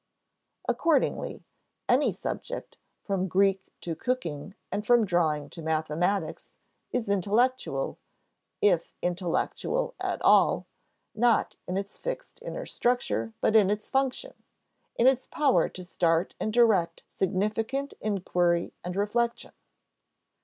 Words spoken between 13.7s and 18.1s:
function in its power to start and direct significant